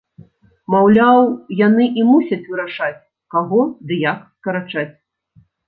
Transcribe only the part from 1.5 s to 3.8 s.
яны і мусяць вырашаць, каго